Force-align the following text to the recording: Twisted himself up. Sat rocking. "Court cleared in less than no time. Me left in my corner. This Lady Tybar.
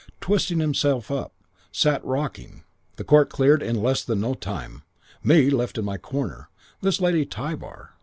Twisted 0.19 0.57
himself 0.57 1.11
up. 1.11 1.31
Sat 1.71 2.03
rocking. 2.03 2.63
"Court 3.05 3.29
cleared 3.29 3.61
in 3.61 3.83
less 3.83 4.03
than 4.03 4.19
no 4.19 4.33
time. 4.33 4.81
Me 5.23 5.51
left 5.51 5.77
in 5.77 5.85
my 5.85 5.99
corner. 5.99 6.49
This 6.81 6.99
Lady 6.99 7.23
Tybar. 7.23 7.91